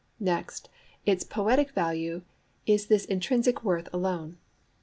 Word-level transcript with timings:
Next, 0.19 0.67
its 1.05 1.23
poetic 1.23 1.73
value 1.73 2.23
is 2.65 2.87
this 2.87 3.05
intrinsic 3.05 3.63
worth 3.63 3.87
alone. 3.93 4.39